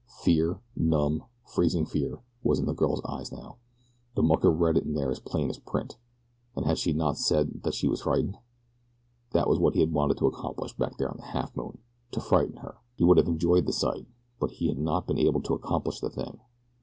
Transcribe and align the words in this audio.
Fear, 0.23 0.59
numb, 0.75 1.25
freezing 1.45 1.85
fear, 1.85 2.23
was 2.41 2.57
in 2.57 2.65
the 2.65 2.73
girl's 2.73 3.03
eyes 3.05 3.31
now. 3.31 3.57
The 4.15 4.23
mucker 4.23 4.49
read 4.49 4.75
it 4.75 4.91
there 4.95 5.11
as 5.11 5.19
plain 5.19 5.51
as 5.51 5.59
print, 5.59 5.99
and 6.55 6.65
had 6.65 6.79
she 6.79 6.91
not 6.91 7.19
said 7.19 7.61
that 7.61 7.75
she 7.75 7.87
was 7.87 8.01
frightened? 8.01 8.39
That 9.33 9.47
was 9.47 9.59
what 9.59 9.75
he 9.75 9.79
had 9.79 9.93
wanted 9.93 10.17
to 10.17 10.25
accomplish 10.25 10.73
back 10.75 10.97
there 10.97 11.09
upon 11.09 11.17
the 11.19 11.27
Halfmoon 11.39 11.77
to 12.13 12.19
frighten 12.19 12.57
her. 12.61 12.77
He 12.95 13.03
would 13.03 13.17
have 13.19 13.27
enjoyed 13.27 13.67
the 13.67 13.73
sight, 13.73 14.07
but 14.39 14.53
he 14.53 14.69
had 14.69 14.79
not 14.79 15.05
been 15.05 15.19
able 15.19 15.43
to 15.43 15.53
accomplish 15.53 15.99
the 15.99 16.09
thing. 16.09 16.39